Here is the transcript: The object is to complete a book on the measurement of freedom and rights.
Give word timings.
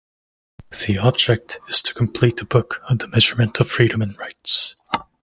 The 0.87 0.97
object 0.97 1.59
is 1.69 1.79
to 1.83 1.93
complete 1.93 2.41
a 2.41 2.45
book 2.45 2.81
on 2.89 2.97
the 2.97 3.07
measurement 3.09 3.59
of 3.59 3.69
freedom 3.69 4.01
and 4.01 4.17
rights. 4.17 4.75